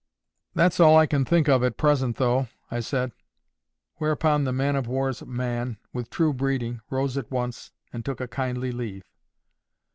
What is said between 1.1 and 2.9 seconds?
think of at present, though," I